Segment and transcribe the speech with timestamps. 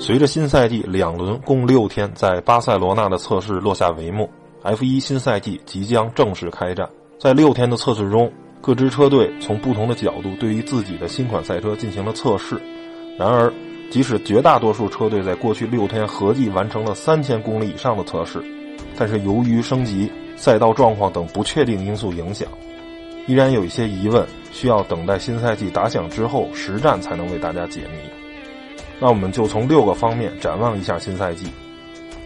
[0.00, 4.30] 随着新赛季两轮共六天在巴塞罗那的测试落下帷幕
[4.62, 6.88] ，F1 新赛季即将正式开战。
[7.18, 12.58] 在六天的测试中，各支车队从不同的角度对于自己的新款赛车进行了测试。
[13.18, 13.52] 然而，
[13.90, 18.40] 即使绝大多数车队在过去六天合计完成了三千公里以上的测试，
[18.96, 22.48] 但是由于升级、赛道状况等不确定因素影响，
[23.26, 28.17] 依然有一些疑问需要等待新赛季打响之后实战才能为大家解谜。
[29.00, 31.46] 那我们就从六个方面展望一下新赛季，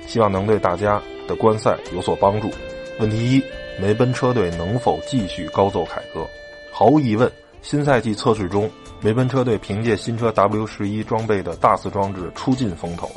[0.07, 2.51] 希望能对大家的观赛有所帮助。
[2.99, 3.43] 问题一：
[3.81, 6.27] 梅奔车队能否继续高奏凯歌？
[6.73, 7.31] 毫无疑问，
[7.61, 13.11] 新赛季测试中，梅奔车队凭借新车 W 十一装备的大肆装置出尽风头。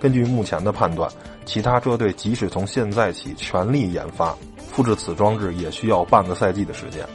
[0.00, 1.08] 根据目前的判断，
[1.44, 7.06] 其他车队即使从现在起全力研发复制此装置，也需要半个赛季的时间。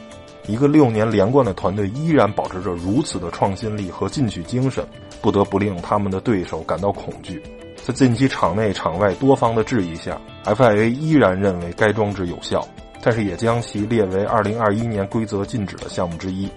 [0.46, 4.82] 一个六年连贯的团队依然保持着如此的创新力和进取精神，
[5.20, 7.42] 不得不令他们的对手感到恐惧。
[7.76, 12.66] 在近期场内场外多方的质疑下，FIA 依然认为该装置有效，
[13.02, 16.48] 但是也将其列为2021年规则禁止的项目之一，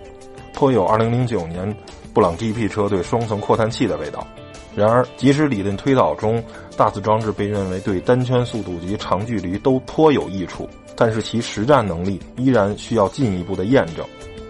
[0.54, 1.76] 颇有2009年
[2.14, 4.28] 布朗 GP 车队双层扩散器的味道。
[4.76, 6.44] 然而，即使理论推导中
[6.78, 10.68] 大字装置被认为对单圈速度及长距离都颇有益处。
[10.96, 14.06] 但是其实战能力依然需要进一步的验证。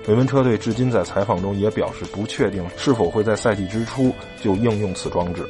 [0.07, 5.47] 梅奔车队至今在采访中也表示不确定是否会在赛季之初就应用此装置。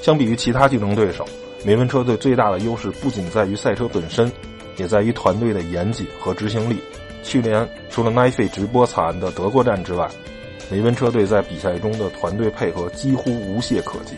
[0.00, 1.24] 相比于其他竞争对手，
[1.64, 4.30] 梅奔车队最大的优势不仅在于赛车本身，
[4.76, 6.78] 也在于团队的严谨和执行力。
[7.22, 10.08] 去年除了奈飞直播惨案的德国站之外，
[10.70, 14.14] 梅奔车队在比赛中的团队配合几乎无懈可击。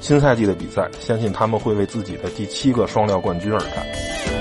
[0.00, 4.39] 新赛季的比赛，相信他们会为自己的第七个双料冠军而战。